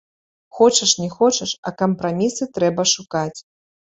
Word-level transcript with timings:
Хочаш 0.59 0.93
не 1.01 1.09
хочаш, 1.17 1.51
а 1.69 1.73
кампрамісы 1.83 2.43
трэба 2.55 2.81
шукаць. 2.95 3.39